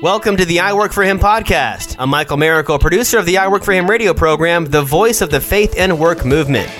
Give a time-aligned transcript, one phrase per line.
[0.00, 1.96] Welcome to the I Work for Him podcast.
[1.98, 5.30] I'm Michael Miracle, producer of the I Work for Him radio program, the voice of
[5.30, 6.70] the faith and work movement.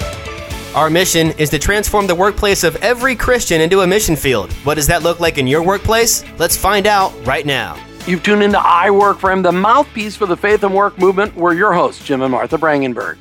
[0.75, 4.53] Our mission is to transform the workplace of every Christian into a mission field.
[4.65, 6.25] What does that look like in your workplace?
[6.39, 7.77] Let's find out right now.
[8.07, 11.35] You've tuned into I Work for Him, the mouthpiece for the faith and work movement.
[11.35, 13.19] We're your hosts, Jim and Martha Brangenberg.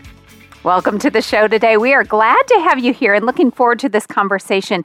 [0.63, 1.77] Welcome to the show today.
[1.77, 4.83] We are glad to have you here and looking forward to this conversation.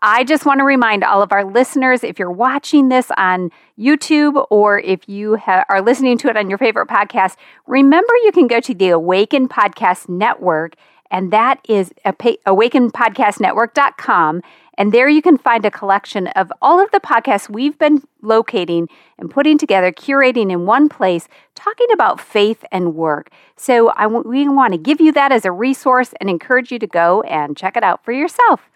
[0.00, 4.46] I just want to remind all of our listeners if you're watching this on YouTube
[4.50, 8.46] or if you ha- are listening to it on your favorite podcast, remember you can
[8.46, 10.74] go to the Awaken Podcast Network,
[11.10, 14.42] and that is awakenpodcastnetwork.com.
[14.76, 18.88] And there you can find a collection of all of the podcasts we've been locating
[19.18, 23.30] and putting together, curating in one place, talking about faith and work.
[23.56, 26.80] So I w- we want to give you that as a resource and encourage you
[26.80, 28.68] to go and check it out for yourself.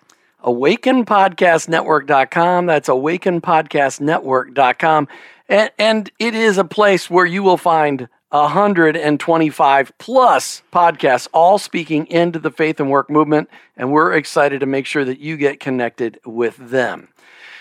[0.45, 2.66] AwakenPodcastNetwork.com.
[2.66, 5.09] That's AwakenPodcastNetwork.com.
[5.48, 12.06] And, and it is a place where you will find 125 plus podcasts, all speaking
[12.08, 13.48] into the faith and work movement.
[13.77, 17.08] And we're excited to make sure that you get connected with them.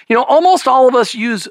[0.08, 1.47] You know, almost all of us use,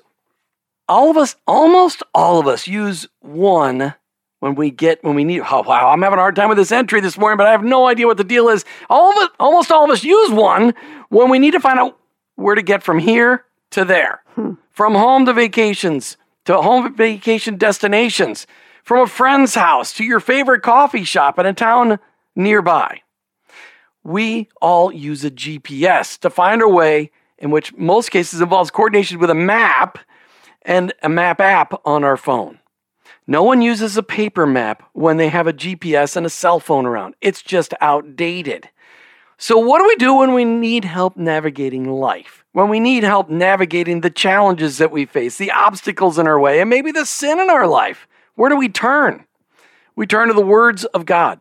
[0.88, 3.94] all of us, almost all of us use one
[4.41, 6.73] when we get, when we need, oh, wow, I'm having a hard time with this
[6.73, 8.65] entry this morning, but I have no idea what the deal is.
[8.91, 10.75] All of it, almost all of us use one
[11.09, 11.98] when we need to find out
[12.37, 14.53] where to get from here to there, hmm.
[14.70, 18.47] from home to vacations, to home vacation destinations
[18.87, 21.98] from a friend's house to your favorite coffee shop in a town
[22.37, 23.01] nearby.
[24.05, 29.19] We all use a GPS to find our way, in which most cases involves coordination
[29.19, 29.98] with a map
[30.62, 32.61] and a map app on our phone.
[33.27, 36.86] No one uses a paper map when they have a GPS and a cell phone
[36.86, 37.14] around.
[37.20, 38.68] It's just outdated.
[39.38, 42.44] So, what do we do when we need help navigating life?
[42.52, 46.60] When we need help navigating the challenges that we face, the obstacles in our way,
[46.60, 48.06] and maybe the sin in our life?
[48.36, 49.27] Where do we turn?
[49.96, 51.40] We turn to the words of God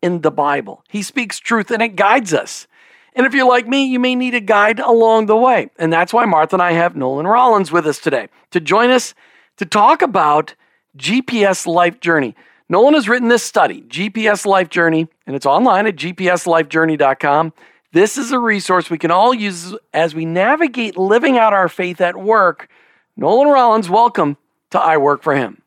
[0.00, 0.84] in the Bible.
[0.88, 2.66] He speaks truth and it guides us.
[3.14, 5.70] And if you're like me, you may need a guide along the way.
[5.78, 9.14] And that's why Martha and I have Nolan Rollins with us today to join us
[9.56, 10.54] to talk about
[10.98, 12.34] GPS Life Journey.
[12.68, 17.52] Nolan has written this study, GPS Life Journey, and it's online at gpslifejourney.com.
[17.92, 22.02] This is a resource we can all use as we navigate living out our faith
[22.02, 22.68] at work.
[23.16, 24.36] Nolan Rollins, welcome
[24.70, 25.62] to I Work for Him.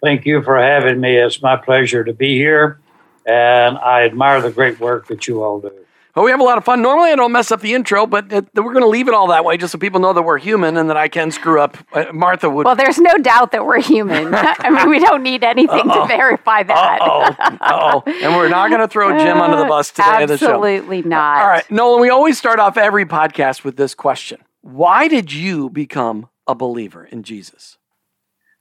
[0.00, 1.16] Thank you for having me.
[1.16, 2.78] It's my pleasure to be here,
[3.26, 5.72] and I admire the great work that you all do.
[6.16, 6.80] Well, we have a lot of fun.
[6.80, 9.26] Normally, I don't mess up the intro, but it, we're going to leave it all
[9.26, 11.76] that way just so people know that we're human and that I can screw up.
[11.92, 12.64] Uh, Martha would.
[12.64, 14.34] Well, there's no doubt that we're human.
[14.34, 16.02] I mean, we don't need anything Uh-oh.
[16.02, 17.00] to verify that.
[17.02, 20.22] oh oh And we're not going to throw Jim under the bus today.
[20.22, 21.42] Absolutely not.
[21.42, 21.70] All right.
[21.70, 26.54] Nolan, we always start off every podcast with this question Why did you become a
[26.54, 27.76] believer in Jesus?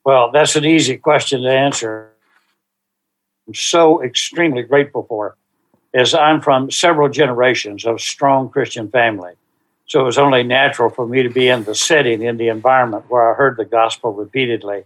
[0.04, 2.12] Well, that's an easy question to answer.
[3.48, 5.38] I'm so extremely grateful for
[5.95, 9.33] as I'm from several generations of strong Christian family.
[9.88, 13.06] So it was only natural for me to be in the setting, in the environment
[13.07, 14.83] where I heard the gospel repeatedly.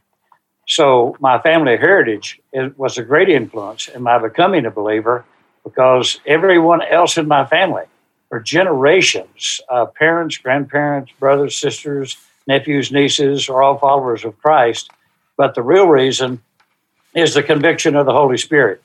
[0.68, 5.26] So my family heritage was a great influence in my becoming a believer
[5.64, 7.86] because everyone else in my family,
[8.30, 14.92] for generations, uh, parents, grandparents, brothers, sisters, nephews, nieces, are all followers of Christ.
[15.38, 16.44] But the real reason
[17.16, 18.84] is the conviction of the Holy Spirit.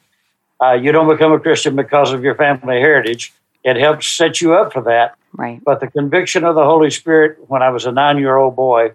[0.65, 3.35] Uh, you don't become a Christian because of your family heritage.
[3.65, 5.17] It helps set you up for that.
[5.33, 5.63] Right.
[5.63, 8.93] But the conviction of the Holy Spirit, when I was a nine year old boy,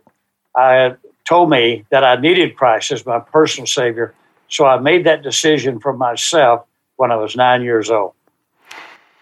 [0.55, 0.95] I
[1.27, 4.15] told me that I needed Christ as my personal Savior.
[4.47, 6.65] So I made that decision for myself
[6.95, 8.13] when I was nine years old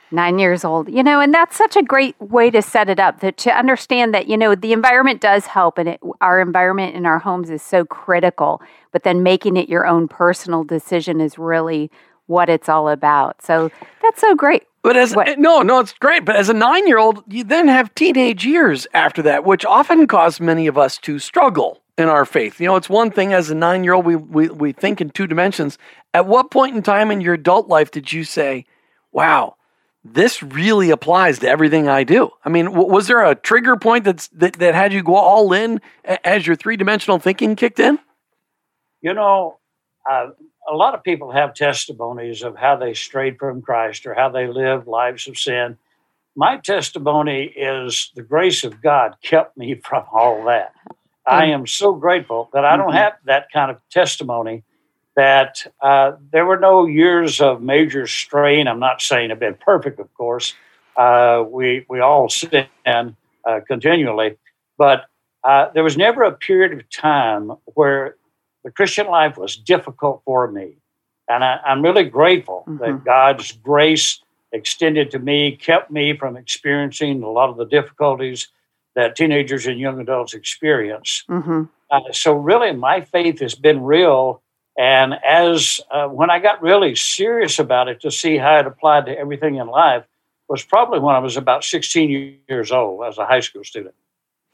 [0.09, 3.19] nine years old you know and that's such a great way to set it up
[3.19, 7.05] that to understand that you know the environment does help and it, our environment in
[7.05, 8.61] our homes is so critical
[8.93, 11.91] but then making it your own personal decision is really
[12.27, 13.71] what it's all about so
[14.01, 15.39] that's so great but as what?
[15.39, 18.87] no no it's great but as a nine year old you then have teenage years
[18.93, 22.75] after that which often cause many of us to struggle in our faith you know
[22.75, 25.77] it's one thing as a nine year old we, we, we think in two dimensions
[26.13, 28.65] at what point in time in your adult life did you say
[29.11, 29.55] wow
[30.13, 32.29] this really applies to everything I do.
[32.45, 35.53] I mean, w- was there a trigger point that's, that, that had you go all
[35.53, 37.99] in as your three dimensional thinking kicked in?
[39.01, 39.59] You know,
[40.09, 40.27] uh,
[40.67, 44.47] a lot of people have testimonies of how they strayed from Christ or how they
[44.47, 45.77] lived lives of sin.
[46.35, 50.73] My testimony is the grace of God kept me from all that.
[51.25, 52.97] I am so grateful that I don't mm-hmm.
[52.97, 54.63] have that kind of testimony
[55.17, 58.67] that uh, there were no years of major strain.
[58.67, 60.53] I'm not saying I've been perfect, of course.
[60.95, 64.37] Uh, we we all sin uh, continually,
[64.77, 65.05] but
[65.43, 68.15] uh, there was never a period of time where
[68.67, 70.73] the Christian life was difficult for me.
[71.29, 72.83] And I, am really grateful mm-hmm.
[72.83, 74.19] that God's grace
[74.51, 78.49] extended to me, kept me from experiencing a lot of the difficulties
[78.93, 81.23] that teenagers and young adults experience.
[81.29, 81.63] Mm-hmm.
[81.89, 84.41] Uh, so, really, my faith has been real.
[84.77, 89.05] And as uh, when I got really serious about it to see how it applied
[89.05, 90.03] to everything in life,
[90.49, 93.95] was probably when I was about 16 years old as a high school student.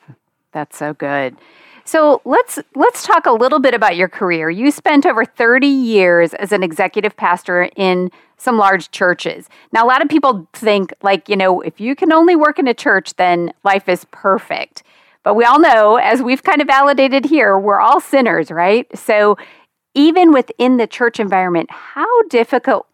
[0.51, 1.35] That's so good.
[1.85, 4.49] So let's let's talk a little bit about your career.
[4.49, 9.49] You spent over 30 years as an executive pastor in some large churches.
[9.71, 12.67] Now a lot of people think like, you know, if you can only work in
[12.67, 14.83] a church then life is perfect.
[15.23, 18.87] But we all know as we've kind of validated here, we're all sinners, right?
[18.97, 19.37] So
[19.93, 22.87] even within the church environment, how difficult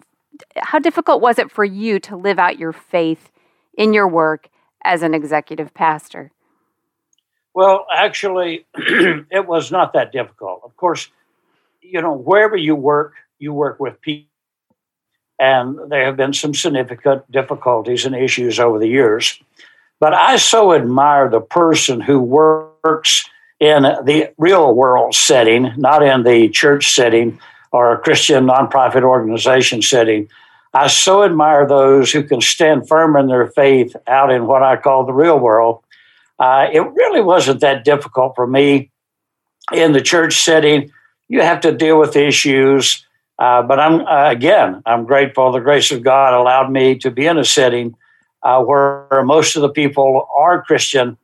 [0.57, 3.29] how difficult was it for you to live out your faith
[3.77, 4.49] in your work
[4.83, 6.31] as an executive pastor?
[7.53, 10.61] Well, actually, it was not that difficult.
[10.63, 11.09] Of course,
[11.81, 14.27] you know, wherever you work, you work with people.
[15.39, 19.39] And there have been some significant difficulties and issues over the years.
[19.99, 23.29] But I so admire the person who works
[23.59, 27.39] in the real world setting, not in the church setting
[27.71, 30.29] or a Christian nonprofit organization setting.
[30.73, 34.77] I so admire those who can stand firm in their faith out in what I
[34.77, 35.83] call the real world
[36.39, 38.91] uh, it really wasn't that difficult for me
[39.73, 40.91] in the church setting.
[41.27, 43.05] You have to deal with issues,
[43.37, 45.51] uh, but I'm uh, again, I'm grateful.
[45.51, 47.95] The grace of God allowed me to be in a setting
[48.41, 51.17] uh, where most of the people are Christian,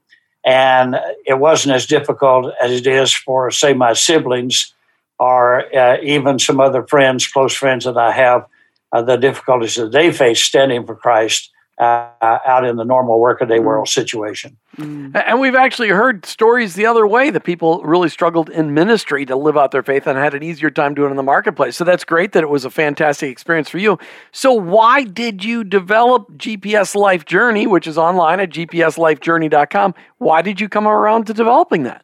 [0.45, 4.73] and it wasn't as difficult as it is for, say, my siblings
[5.17, 8.45] or uh, even some other friends, close friends that I have.
[8.93, 13.63] The difficulties that they face standing for Christ uh, out in the normal workaday mm.
[13.63, 14.57] world situation.
[14.77, 19.35] And we've actually heard stories the other way that people really struggled in ministry to
[19.35, 21.77] live out their faith and had an easier time doing it in the marketplace.
[21.77, 23.97] So that's great that it was a fantastic experience for you.
[24.31, 29.95] So why did you develop GPS Life Journey, which is online at gpslifejourney.com?
[30.17, 32.03] Why did you come around to developing that?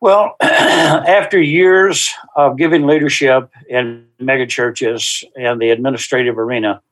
[0.00, 6.82] Well, after years of giving leadership in megachurches and the administrative arena,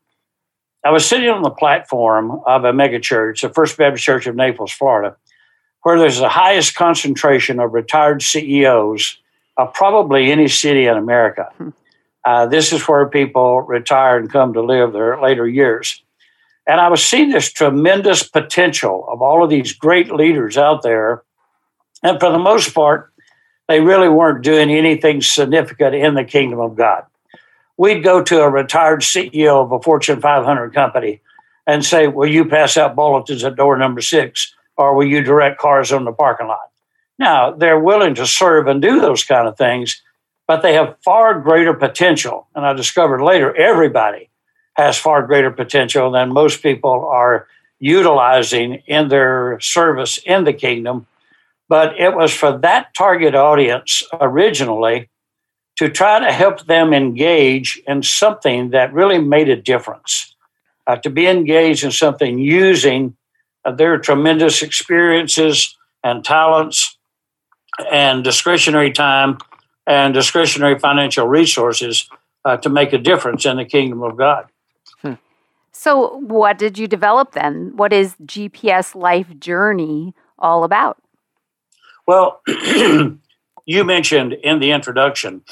[0.84, 4.70] I was sitting on the platform of a megachurch, the First Baptist Church of Naples,
[4.70, 5.16] Florida,
[5.82, 9.18] where there's the highest concentration of retired CEOs
[9.56, 11.48] of probably any city in America.
[11.56, 11.70] Hmm.
[12.24, 16.02] Uh, this is where people retire and come to live their later years.
[16.66, 21.22] And I was seeing this tremendous potential of all of these great leaders out there.
[22.02, 23.12] And for the most part,
[23.66, 27.04] they really weren't doing anything significant in the kingdom of God
[27.78, 31.22] we'd go to a retired CEO of a Fortune 500 company
[31.66, 34.54] and say, Will you pass out bulletins at door number six?
[34.76, 36.70] Or will you direct cars on the parking lot?
[37.18, 40.00] Now, they're willing to serve and do those kind of things,
[40.46, 42.46] but they have far greater potential.
[42.54, 44.30] And I discovered later, everybody
[44.74, 47.48] has far greater potential than most people are
[47.80, 51.06] utilizing in their service in the kingdom.
[51.68, 55.08] But it was for that target audience originally
[55.78, 60.34] to try to help them engage in something that really made a difference,
[60.88, 63.16] uh, to be engaged in something using
[63.64, 66.98] uh, their tremendous experiences and talents
[67.92, 69.38] and discretionary time
[69.86, 72.10] and discretionary financial resources
[72.44, 74.46] uh, to make a difference in the kingdom of God.
[75.00, 75.14] Hmm.
[75.70, 77.72] So, what did you develop then?
[77.76, 80.98] What is GPS Life Journey all about?
[82.04, 82.42] Well,
[83.68, 85.42] you mentioned in the introduction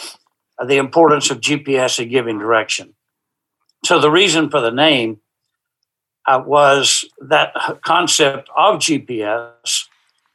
[0.59, 2.95] uh, the importance of GPS in giving direction.
[3.85, 5.21] So the reason for the name
[6.27, 9.87] uh, was that concept of GPS,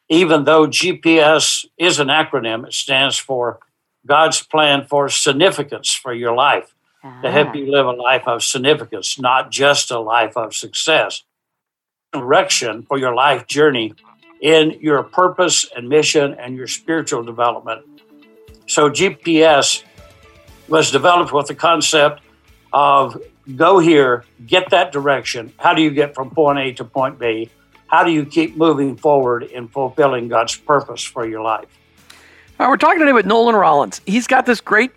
[0.10, 3.60] even though GPS is an acronym, it stands for
[4.06, 6.76] God's plan for significance for your life,
[7.24, 7.54] to help ah.
[7.54, 11.24] you live a life of significance, not just a life of success.
[12.14, 13.96] Direction for your life journey
[14.42, 17.86] in your purpose and mission and your spiritual development.
[18.68, 19.84] So, GPS
[20.68, 22.22] was developed with the concept
[22.74, 23.22] of
[23.56, 25.54] go here, get that direction.
[25.58, 27.50] How do you get from point A to point B?
[27.88, 31.68] How do you keep moving forward in fulfilling God's purpose for your life?
[32.58, 34.02] We're talking today with Nolan Rollins.
[34.06, 34.92] He's got this great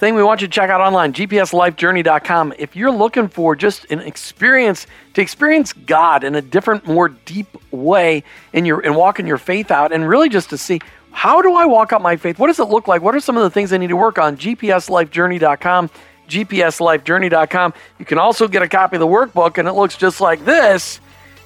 [0.00, 2.54] thing we want you to check out online, gpslifejourney.com.
[2.58, 7.46] If you're looking for just an experience to experience God in a different, more deep
[7.70, 10.80] way in your and walking your faith out, and really just to see
[11.12, 12.38] how do I walk out my faith?
[12.38, 13.02] What does it look like?
[13.02, 14.36] What are some of the things I need to work on?
[14.38, 15.90] gpslifejourney.com,
[16.28, 17.74] gpslifejourney.com.
[17.98, 21.00] You can also get a copy of the workbook, and it looks just like this.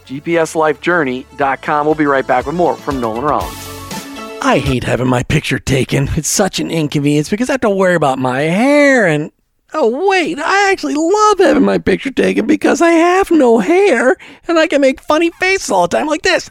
[0.06, 1.86] gpslifejourney.com.
[1.86, 3.73] We'll be right back with more from Nolan Rollins.
[4.44, 6.06] I hate having my picture taken.
[6.16, 9.32] It's such an inconvenience because I have to worry about my hair and.
[9.72, 14.14] Oh, wait, I actually love having my picture taken because I have no hair
[14.46, 16.50] and I can make funny faces all the time like this.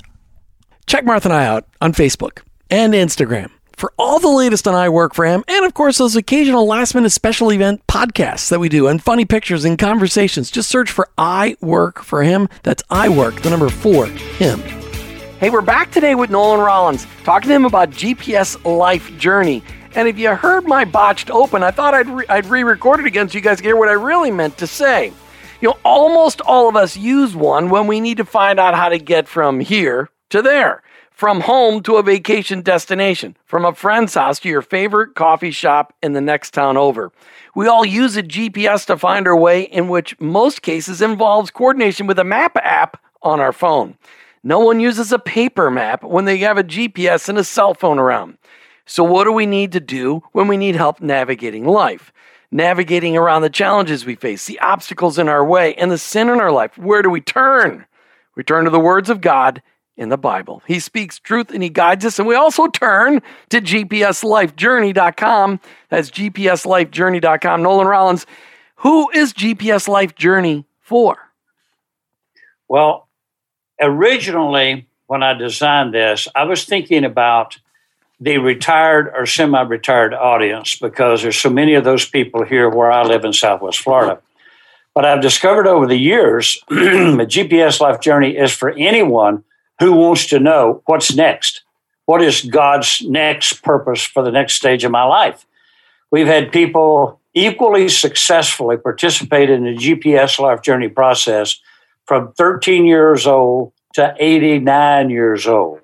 [0.88, 2.40] Check Martha and I out on Facebook
[2.72, 6.16] and Instagram for all the latest on I Work for Him, and of course, those
[6.16, 10.52] occasional last minute special event podcasts that we do, and funny pictures and conversations.
[10.52, 12.50] Just search for I Work for Him.
[12.64, 14.83] That's I Work, the number four, Him.
[15.44, 19.62] Hey, we're back today with Nolan Rollins, talking to him about GPS Life Journey.
[19.94, 23.08] And if you heard my botched open, I thought I'd, re- I'd re record it
[23.08, 25.12] again so you guys can hear what I really meant to say.
[25.60, 28.88] You know, almost all of us use one when we need to find out how
[28.88, 30.82] to get from here to there
[31.12, 35.94] from home to a vacation destination, from a friend's house to your favorite coffee shop
[36.02, 37.12] in the next town over.
[37.54, 42.08] We all use a GPS to find our way, in which most cases involves coordination
[42.08, 43.98] with a map app on our phone.
[44.44, 47.98] No one uses a paper map when they have a GPS and a cell phone
[47.98, 48.38] around.
[48.86, 52.12] So, what do we need to do when we need help navigating life?
[52.52, 56.42] Navigating around the challenges we face, the obstacles in our way, and the sin in
[56.42, 56.78] our life.
[56.78, 57.86] Where do we turn?
[58.36, 59.62] We turn to the words of God
[59.96, 60.62] in the Bible.
[60.68, 62.20] He speaks truth and he guides us.
[62.20, 65.60] And we also turn to gpslifejourney.com.
[65.90, 67.64] That's gpslifejourney.com.
[67.64, 68.26] Nolan Rollins,
[68.78, 71.18] who is GPS Life Journey for?
[72.68, 73.08] Well,
[73.84, 77.58] originally, when I designed this, I was thinking about
[78.20, 82.92] the retired or semi retired audience because there's so many of those people here where
[82.92, 84.22] I live in Southwest Florida.
[84.96, 89.44] But I've discovered over the years, the GPS Life Journey is for anyone
[89.80, 91.64] who wants to know what's next?
[92.06, 95.46] What is God's next purpose for the next stage of my life?
[96.12, 101.60] We've had people equally successfully participate in the GPS life journey process
[102.06, 105.80] from 13 years old to 89 years old.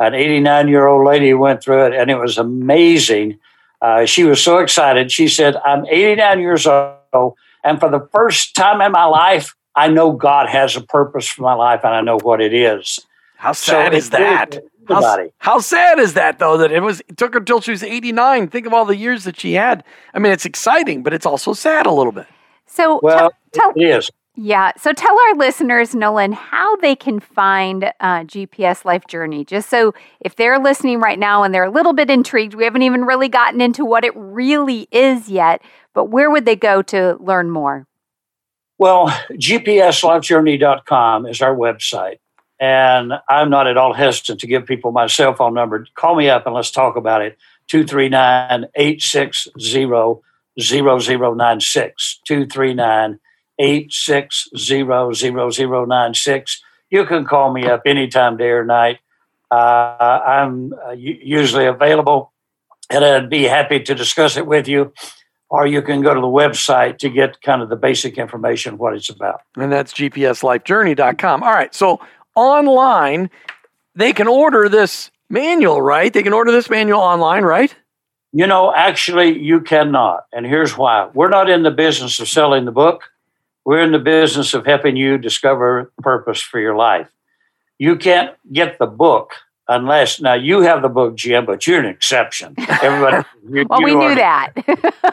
[0.00, 3.38] An 89 year old lady went through it and it was amazing.
[3.82, 5.10] Uh, she was so excited.
[5.10, 7.34] She said, I'm 89 years old,
[7.64, 11.42] and for the first time in my life, I know God has a purpose for
[11.42, 12.98] my life and I know what it is.
[13.36, 14.58] How sad so is that?
[14.88, 17.82] How, how, sad is that though that it was it took her until she was
[17.82, 18.48] 89.
[18.48, 19.84] Think of all the years that she had.
[20.14, 22.26] I mean, it's exciting, but it's also sad a little bit.
[22.66, 24.10] So well, tell, tell, it is.
[24.40, 24.70] Yeah.
[24.76, 29.44] So tell our listeners, Nolan, how they can find uh, GPS Life Journey.
[29.44, 32.82] Just so if they're listening right now and they're a little bit intrigued, we haven't
[32.82, 35.60] even really gotten into what it really is yet,
[35.92, 37.88] but where would they go to learn more?
[38.78, 42.18] Well, gpslifejourney.com is our website.
[42.60, 45.84] And I'm not at all hesitant to give people my cell phone number.
[45.96, 47.36] Call me up and let's talk about it.
[47.66, 50.22] 239 860
[50.60, 52.20] 0096.
[52.24, 53.18] 239
[53.58, 54.84] 860
[55.14, 56.62] 0096.
[56.90, 58.98] You can call me up anytime, day or night.
[59.50, 62.32] Uh, I'm uh, usually available
[62.90, 64.92] and I'd be happy to discuss it with you.
[65.50, 68.94] Or you can go to the website to get kind of the basic information what
[68.94, 69.40] it's about.
[69.56, 71.42] And that's gpslifejourney.com.
[71.42, 71.74] All right.
[71.74, 72.00] So
[72.34, 73.30] online,
[73.94, 76.12] they can order this manual, right?
[76.12, 77.74] They can order this manual online, right?
[78.32, 80.24] You know, actually, you cannot.
[80.34, 83.04] And here's why we're not in the business of selling the book,
[83.68, 87.06] we're in the business of helping you discover purpose for your life.
[87.76, 89.32] You can't get the book
[89.68, 92.54] unless now you have the book, Jim, but you're an exception.
[92.56, 94.54] Everybody, you, well, you we knew that.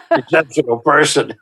[0.11, 1.33] exceptional person.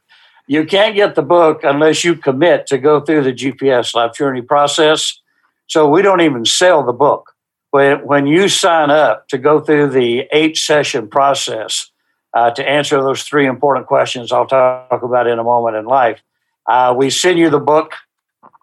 [0.48, 4.42] You can't get the book unless you commit to go through the GPS life journey
[4.42, 5.22] process
[5.68, 7.36] so we don't even sell the book.
[7.70, 11.92] When, when you sign up to go through the eight session process
[12.34, 16.20] uh, to answer those three important questions I'll talk about in a moment in life,
[16.68, 17.94] uh, we send you the book.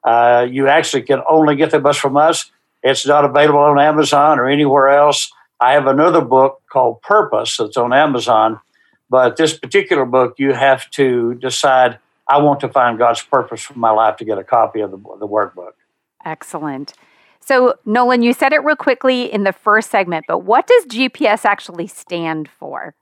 [0.04, 2.50] Uh, you actually can only get the book from us.
[2.83, 5.30] It's not available on Amazon or anywhere else.
[5.61, 8.61] I have another book called Purpose that's on Amazon,
[9.11, 11.99] but this particular book, you have to decide
[12.30, 14.97] I want to find God's purpose for my life to get a copy of the,
[14.97, 15.73] the workbook.
[16.25, 16.95] Excellent.
[17.40, 21.45] So, Nolan, you said it real quickly in the first segment, but what does GPS
[21.45, 22.95] actually stand for?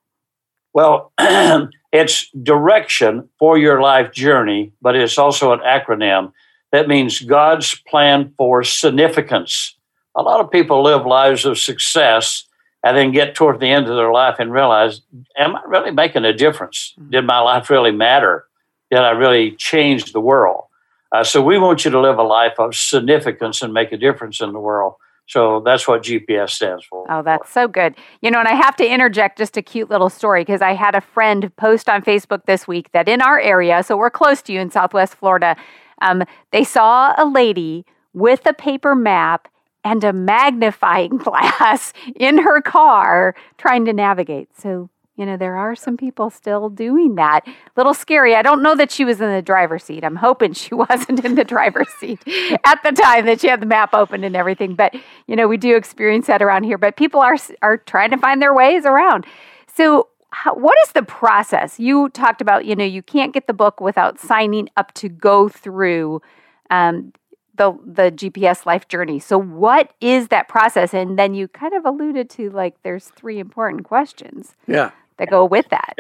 [0.78, 1.12] Well,
[1.92, 6.32] it's direction for your life journey, but it's also an acronym
[6.70, 9.75] that means God's plan for significance.
[10.14, 12.44] A lot of people live lives of success
[12.85, 15.00] and then get toward the end of their life and realize,
[15.37, 16.94] am I really making a difference?
[16.97, 17.11] Mm-hmm.
[17.11, 18.44] Did my life really matter?
[18.92, 20.66] Did I really change the world?
[21.11, 24.40] Uh, so we want you to live a life of significance and make a difference
[24.40, 24.94] in the world.
[25.28, 27.04] So that's what GPS stands for.
[27.11, 27.94] Oh, that's so good.
[28.23, 30.94] You know, and I have to interject just a cute little story because I had
[30.94, 34.52] a friend post on Facebook this week that in our area, so we're close to
[34.54, 35.54] you in Southwest Florida,
[36.00, 39.49] um, they saw a lady with a paper map
[39.85, 44.49] and a magnifying glass in her car trying to navigate.
[44.58, 47.40] So, you know, there are some people still doing that.
[47.46, 48.37] A little scary.
[48.37, 50.04] I don't know that she was in the driver's seat.
[50.04, 52.22] I'm hoping she wasn't in the driver's seat
[52.64, 54.76] at the time that she had the map open and everything.
[54.76, 54.94] But,
[55.26, 56.78] you know, we do experience that around here.
[56.78, 59.26] But people are are trying to find their ways around.
[59.75, 61.80] So, how, what is the process?
[61.80, 65.48] You talked about, you know, you can't get the book without signing up to go
[65.48, 66.22] through
[66.70, 67.12] um,
[67.58, 69.18] the the GPS life journey.
[69.18, 70.94] So what is that process?
[70.94, 74.54] And then you kind of alluded to like there's three important questions.
[74.66, 74.92] Yeah.
[75.18, 75.96] That go with that.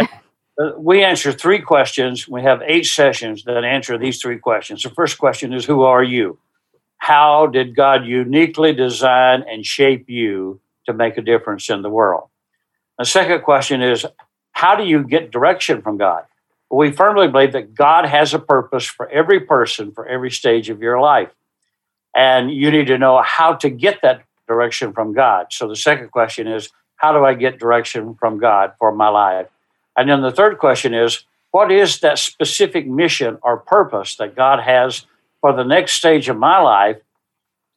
[0.60, 2.26] Uh, we answer three questions.
[2.28, 4.82] We have eight sessions that answer these three questions.
[4.82, 6.38] The first question is Who are you?
[6.96, 12.28] How did God uniquely design and shape you to make a difference in the world?
[12.98, 14.04] The second question is
[14.52, 16.24] How do you get direction from God?
[16.70, 20.82] We firmly believe that God has a purpose for every person, for every stage of
[20.82, 21.30] your life.
[22.14, 25.46] And you need to know how to get that direction from God.
[25.50, 26.68] So the second question is,
[26.98, 29.46] how do I get direction from God for my life?
[29.96, 34.60] And then the third question is, what is that specific mission or purpose that God
[34.60, 35.06] has
[35.40, 36.98] for the next stage of my life?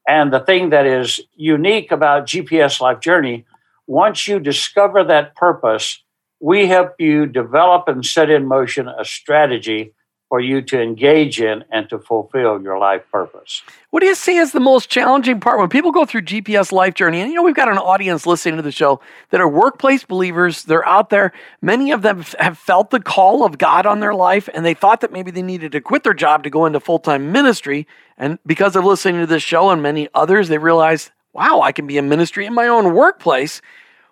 [0.08, 3.46] And the thing that is unique about GPS Life Journey,
[3.88, 6.04] once you discover that purpose,
[6.40, 9.94] we help you develop and set in motion a strategy
[10.32, 13.64] for you to engage in and to fulfill your life purpose.
[13.90, 16.94] What do you see as the most challenging part when people go through GPS Life
[16.94, 17.20] Journey?
[17.20, 20.64] And you know, we've got an audience listening to the show that are workplace believers.
[20.64, 21.34] They're out there.
[21.62, 25.02] Many of them have felt the call of God on their life, and they thought
[25.02, 27.86] that maybe they needed to quit their job to go into full time ministry.
[28.18, 31.88] And because of listening to this show and many others, they realized, wow, I can
[31.88, 33.62] be a ministry in my own workplace.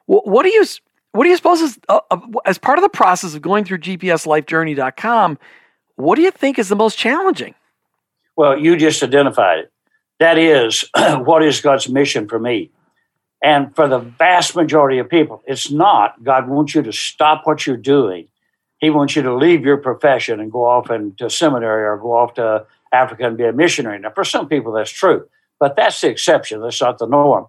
[0.06, 0.66] What do you
[1.14, 3.80] what do you suppose is uh, uh, as part of the process of going through
[3.80, 5.40] GPSLifeJourney.com?
[6.00, 7.56] What do you think is the most challenging?
[8.38, 9.72] Well, you just identified it.
[10.20, 12.72] That is, what is God's mission for me?
[13.44, 16.24] And for the vast majority of people, it's not.
[16.24, 18.30] God wants you to stop what you're doing.
[18.78, 22.34] He wants you to leave your profession and go off into seminary or go off
[22.36, 24.00] to Africa and be a missionary.
[24.00, 25.28] Now, for some people, that's true,
[25.60, 26.62] but that's the exception.
[26.62, 27.48] That's not the norm.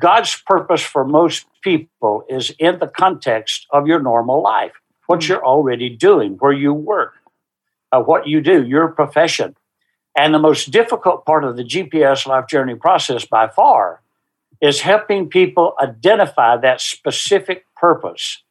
[0.00, 4.72] God's purpose for most people is in the context of your normal life,
[5.06, 5.30] what hmm.
[5.30, 7.14] you're already doing, where you work,
[7.96, 9.56] uh, what you do, your profession.
[10.16, 14.00] And the most difficult part of the GPS life journey process by far
[14.60, 18.42] is helping people identify that specific purpose.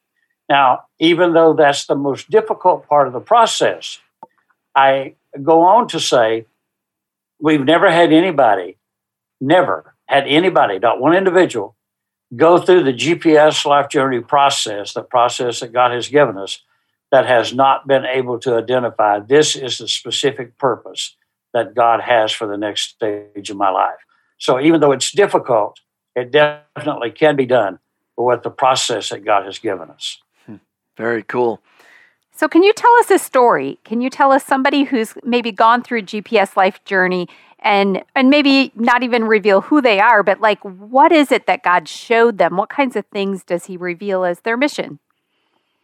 [0.48, 4.00] Now, even though that's the most difficult part of the process,
[4.76, 6.46] I go on to say
[7.40, 8.78] we've never had anybody,
[9.42, 11.76] never had anybody, not one individual,
[12.36, 16.62] go through the GPS life journey process, the process that God has given us,
[17.16, 21.16] that has not been able to identify this is the specific purpose
[21.54, 24.02] that God has for the next stage of my life.
[24.38, 25.80] So even though it's difficult,
[26.14, 27.80] it definitely can be done
[28.18, 30.18] with the process that God has given us.
[30.46, 30.58] Hmm.
[30.98, 31.62] Very cool.
[32.34, 33.80] So, can you tell us a story?
[33.86, 38.74] Can you tell us somebody who's maybe gone through GPS life journey and and maybe
[38.76, 42.58] not even reveal who they are, but like what is it that God showed them?
[42.58, 45.00] What kinds of things does He reveal as their mission?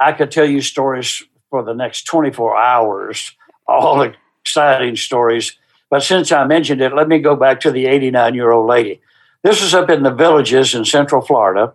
[0.01, 3.35] I could tell you stories for the next 24 hours,
[3.67, 4.11] all
[4.43, 5.57] exciting stories.
[5.89, 9.01] But since I mentioned it, let me go back to the 89 year old lady.
[9.43, 11.73] This was up in the villages in Central Florida.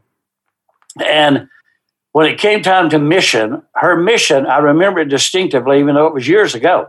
[1.05, 1.49] And
[2.13, 6.15] when it came time to mission, her mission, I remember it distinctively, even though it
[6.15, 6.89] was years ago.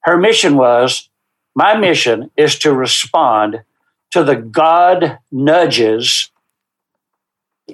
[0.00, 1.08] Her mission was
[1.54, 3.62] my mission is to respond
[4.10, 6.30] to the God nudges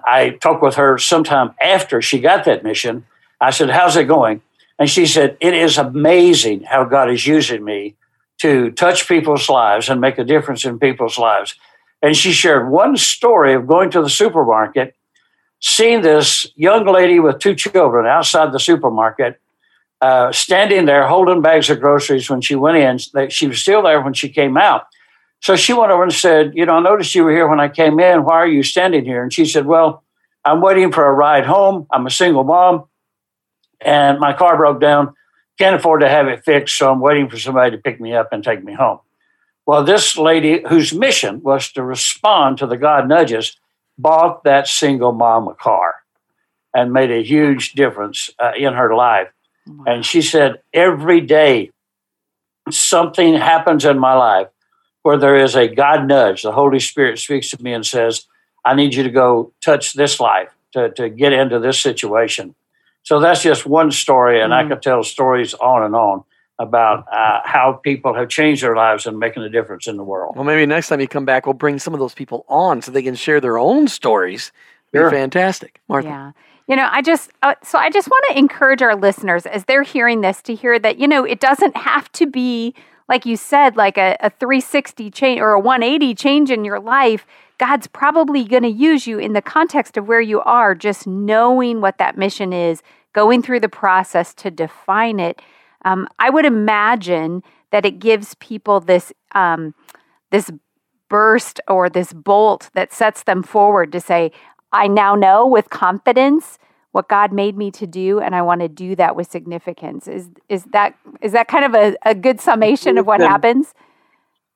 [0.05, 3.05] I talked with her sometime after she got that mission.
[3.41, 4.43] I said, How's it going?
[4.79, 7.97] And she said, It is amazing how God is using me
[8.41, 11.55] to touch people's lives and make a difference in people's lives.
[12.03, 14.97] And she shared one story of going to the supermarket,
[15.61, 19.39] seeing this young lady with two children outside the supermarket,
[20.01, 23.29] uh, standing there holding bags of groceries when she went in.
[23.29, 24.87] She was still there when she came out.
[25.41, 27.69] So she went over and said, You know, I noticed you were here when I
[27.69, 28.25] came in.
[28.25, 29.23] Why are you standing here?
[29.23, 30.05] And she said, Well,
[30.45, 31.87] I'm waiting for a ride home.
[31.91, 32.85] I'm a single mom
[33.81, 35.15] and my car broke down.
[35.59, 36.77] Can't afford to have it fixed.
[36.77, 39.01] So I'm waiting for somebody to pick me up and take me home.
[39.67, 43.57] Well, this lady, whose mission was to respond to the God nudges,
[43.99, 45.97] bought that single mom a car
[46.75, 49.29] and made a huge difference uh, in her life.
[49.87, 51.71] And she said, Every day,
[52.71, 54.49] something happens in my life
[55.03, 56.43] where there is a God nudge.
[56.43, 58.27] The Holy Spirit speaks to me and says,
[58.65, 62.55] I need you to go touch this life to, to get into this situation.
[63.03, 64.67] So that's just one story, and mm-hmm.
[64.67, 66.25] I could tell stories on and on
[66.59, 70.37] about uh, how people have changed their lives and making a difference in the world.
[70.37, 72.93] Well, maybe next time you come back, we'll bring some of those people on so
[72.93, 74.53] they can share their own stories.
[74.93, 75.11] Be Sure.
[75.11, 76.09] fantastic, Martha.
[76.09, 76.33] Yeah.
[76.69, 79.83] You know, I just, uh, so I just want to encourage our listeners as they're
[79.83, 82.75] hearing this to hear that, you know, it doesn't have to be,
[83.11, 87.27] like you said, like a, a 360 change or a 180 change in your life.
[87.59, 91.81] God's probably going to use you in the context of where you are, just knowing
[91.81, 95.43] what that mission is, going through the process to define it.
[95.85, 97.43] Um, I would imagine
[97.73, 99.75] that it gives people this, um,
[100.31, 100.49] this
[101.09, 104.31] burst or this bolt that sets them forward to say,
[104.73, 106.61] I now know with confidence
[106.93, 110.09] what God made me to do, and I want to do that with significance.
[110.09, 113.75] Is is that is that kind of a, a good summation of what Then- happens?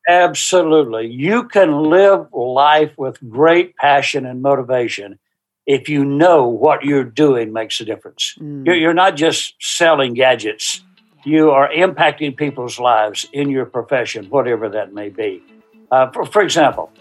[0.06, 1.06] Absolutely.
[1.06, 5.18] You can live life with great passion and motivation
[5.66, 8.34] if you know what you're doing makes a difference.
[8.38, 8.66] Mm.
[8.66, 10.82] You're, you're not just selling gadgets,
[11.24, 15.42] you are impacting people's lives in your profession, whatever that may be.
[15.90, 16.92] Uh, for, for example,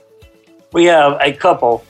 [0.72, 1.84] we have a couple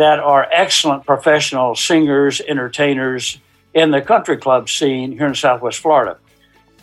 [0.00, 3.38] that are excellent professional singers, entertainers
[3.74, 6.16] in the country club scene here in Southwest Florida.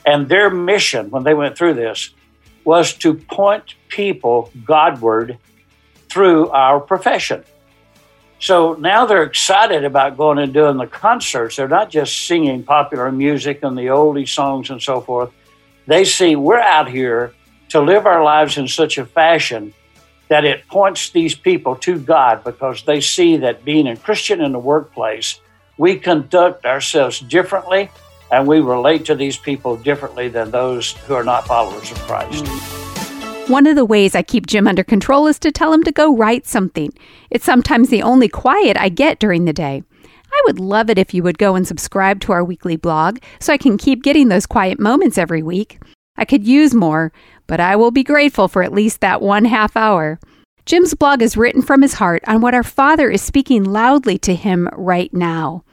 [0.06, 2.12] And their mission when they went through this
[2.64, 5.40] was to point people Godward
[6.12, 7.44] through our profession.
[8.38, 11.56] So now they're excited about going and doing the concerts.
[11.56, 15.32] They're not just singing popular music and the oldie songs and so forth.
[15.88, 17.34] They see we're out here
[17.70, 19.74] to live our lives in such a fashion
[20.30, 24.52] that it points these people to God because they see that being a Christian in
[24.52, 25.40] the workplace,
[25.78, 27.90] we conduct ourselves differently
[28.32, 32.46] and we relate to these people differently than those who are not followers of Christ.
[33.50, 36.14] One of the ways I keep Jim under control is to tell him to go
[36.14, 36.92] write something.
[37.30, 39.84] It's sometimes the only quiet I get during the day.
[40.30, 43.54] I would love it if you would go and subscribe to our weekly blog so
[43.54, 45.80] I can keep getting those quiet moments every week.
[46.18, 47.14] I could use more,
[47.48, 50.20] but I will be grateful for at least that one half hour.
[50.66, 54.36] Jim's blog is written from his heart on what our Father is speaking loudly to
[54.36, 55.64] him right now.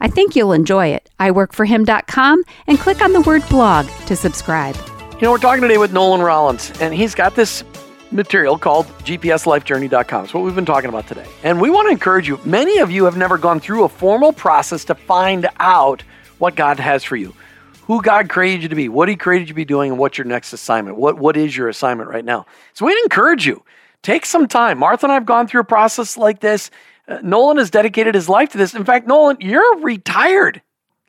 [0.00, 1.08] I think you'll enjoy it.
[1.18, 4.76] iworkforhim.com and click on the word blog to subscribe.
[5.14, 7.64] You know, we're talking today with Nolan Rollins, and he's got this
[8.10, 10.24] material called GPSLifeJourney.com.
[10.24, 11.26] It's what we've been talking about today.
[11.42, 12.38] And we want to encourage you.
[12.44, 16.02] Many of you have never gone through a formal process to find out
[16.38, 17.34] what God has for you,
[17.86, 20.18] who God created you to be, what He created you to be doing, and what's
[20.18, 20.96] your next assignment.
[20.96, 22.46] What, what is your assignment right now?
[22.72, 23.62] So we'd encourage you.
[24.02, 24.78] Take some time.
[24.78, 26.70] Martha and I have gone through a process like this.
[27.08, 28.74] Uh, Nolan has dedicated his life to this.
[28.74, 30.60] In fact, Nolan, you're retired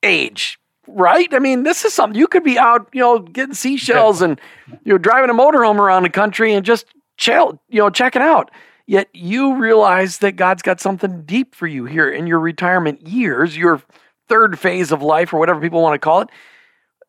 [0.03, 1.33] age, right?
[1.33, 4.39] I mean, this is something you could be out, you know, getting seashells and
[4.83, 6.85] you know driving a motorhome around the country and just
[7.17, 8.51] chill, you know, check it out.
[8.87, 13.57] Yet you realize that God's got something deep for you here in your retirement years,
[13.57, 13.81] your
[14.29, 16.29] third phase of life, or whatever people want to call it.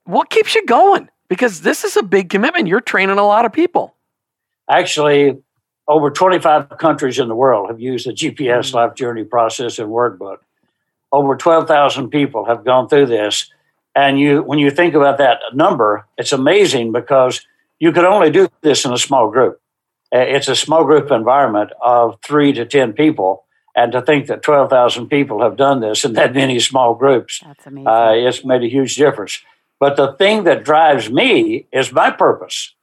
[0.07, 1.09] What keeps you going?
[1.29, 2.69] Because this is a big commitment.
[2.69, 3.95] You're training a lot of people.
[4.71, 5.38] Actually,
[5.88, 10.38] over 25 countries in the world have used the GPS life journey process and workbook.
[11.12, 13.51] Over 12,000 people have gone through this.
[13.95, 17.45] And you, when you think about that number, it's amazing because
[17.81, 19.61] you could only do this in a small group.
[20.14, 23.45] Uh, It's a small group environment of three to 10 people.
[23.75, 27.66] And to think that 12,000 people have done this in that many small groups, That's
[27.66, 27.87] amazing.
[27.88, 29.40] uh, it's made a huge difference.
[29.78, 32.74] But the thing that drives me is my purpose.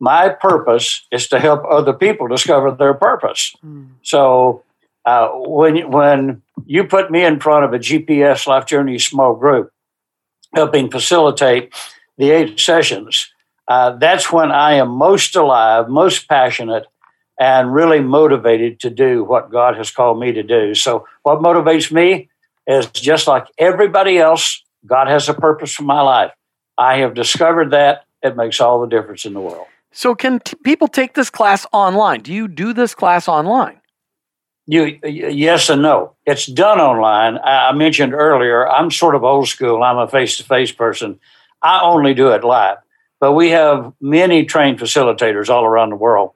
[0.00, 3.54] My purpose is to help other people discover their purpose.
[3.64, 3.88] Mm.
[4.02, 4.62] So
[5.04, 9.72] uh, when when you put me in front of a GPS Life Journey small group,
[10.54, 11.74] helping facilitate
[12.16, 13.28] the eight sessions,
[13.66, 16.86] uh, that's when I am most alive, most passionate,
[17.38, 20.74] and really motivated to do what God has called me to do.
[20.74, 22.28] So what motivates me
[22.66, 26.32] is just like everybody else, God has a purpose for my life.
[26.78, 28.04] I have discovered that.
[28.22, 29.66] It makes all the difference in the world.
[29.92, 32.20] So, can t- people take this class online?
[32.20, 33.80] Do you do this class online?
[34.66, 36.14] You yes and no.
[36.26, 37.38] It's done online.
[37.38, 38.68] I I mentioned earlier.
[38.68, 39.82] I'm sort of old school.
[39.82, 41.18] I'm a face-to-face person.
[41.62, 42.76] I only do it live,
[43.18, 46.32] but we have many trained facilitators all around the world,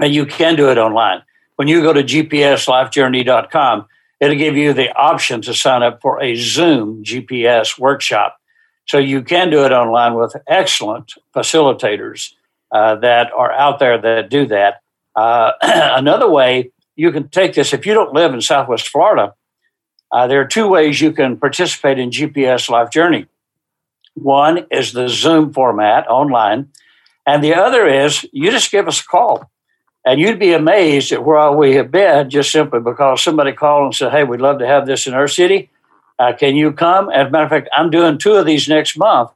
[0.00, 1.22] and you can do it online.
[1.56, 3.86] When you go to gpslifejourney.com,
[4.18, 8.38] it'll give you the option to sign up for a Zoom GPS workshop.
[8.86, 12.32] So you can do it online with excellent facilitators
[12.72, 14.82] uh, that are out there that do that.
[15.14, 19.34] Uh, another way you can take this if you don't live in Southwest Florida.
[20.10, 23.26] Uh, there are two ways you can participate in GPS Life Journey.
[24.14, 26.68] One is the Zoom format online,
[27.26, 29.50] and the other is you just give us a call.
[30.04, 33.94] And you'd be amazed at where we have been just simply because somebody called and
[33.94, 35.70] said, Hey, we'd love to have this in our city.
[36.22, 37.10] Uh, can you come?
[37.10, 39.30] As a matter of fact, I'm doing two of these next month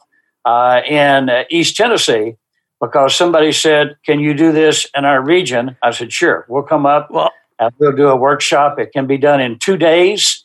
[0.45, 2.37] uh, in uh, East Tennessee
[2.81, 5.77] because somebody said, Can you do this in our region?
[5.83, 8.79] I said, Sure, we'll come up Well, and we'll do a workshop.
[8.79, 10.45] It can be done in two days,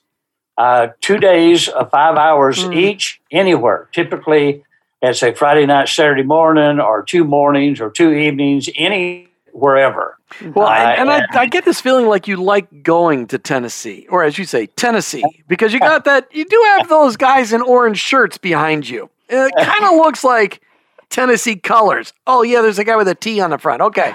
[0.57, 2.75] uh, two days of five hours Mm.
[2.75, 3.87] each, anywhere.
[3.91, 4.63] Typically,
[5.03, 10.17] it's a Friday night, Saturday morning, or two mornings, or two evenings, any wherever.
[10.53, 13.37] well, Uh, and, and I, and- I get this feeling like you like going to
[13.37, 16.27] Tennessee, or as you say, Tennessee, because you got that.
[16.33, 19.09] You do have those guys in orange shirts behind you.
[19.29, 20.61] It kind of looks like
[21.09, 22.13] Tennessee colors.
[22.27, 23.81] Oh yeah, there's a guy with a T on the front.
[23.81, 24.13] Okay.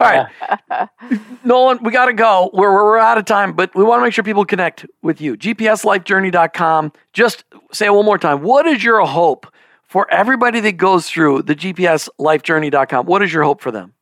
[0.00, 0.88] All right.
[1.44, 2.50] Nolan, we got to go.
[2.52, 5.20] We're, we're, we're out of time, but we want to make sure people connect with
[5.20, 5.36] you.
[5.36, 6.92] GPSLifeJourney.com.
[7.12, 8.42] Just say it one more time.
[8.42, 9.46] What is your hope
[9.88, 13.06] for everybody that goes through the GPSLifeJourney.com?
[13.06, 13.92] What is your hope for them?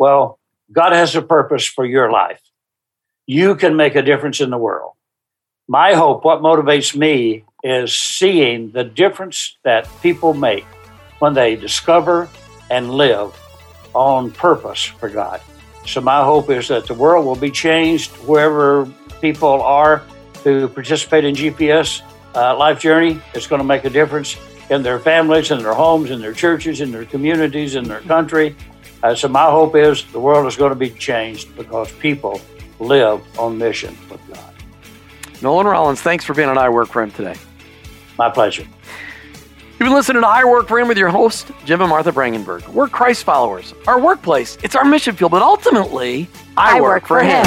[0.00, 0.40] Well,
[0.72, 2.40] God has a purpose for your life.
[3.26, 4.94] You can make a difference in the world.
[5.68, 10.64] My hope, what motivates me, is seeing the difference that people make
[11.18, 12.30] when they discover
[12.70, 13.38] and live
[13.92, 15.42] on purpose for God.
[15.86, 19.98] So, my hope is that the world will be changed wherever people are
[20.42, 22.00] who participate in GPS
[22.34, 23.20] uh, Life Journey.
[23.34, 24.38] It's going to make a difference
[24.70, 28.56] in their families, in their homes, in their churches, in their communities, in their country.
[29.02, 32.40] Uh, so my hope is the world is going to be changed because people
[32.78, 34.54] live on mission with God.
[35.42, 37.34] Nolan Rollins, thanks for being on I Work for Him today.
[38.18, 38.62] My pleasure.
[38.62, 42.68] You've been listening to I Work for Him with your host, Jim and Martha Brangenberg.
[42.68, 43.72] We're Christ followers.
[43.86, 47.46] Our workplace, it's our mission field, but ultimately, I, work, for him.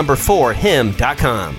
[0.15, 1.55] four him.com.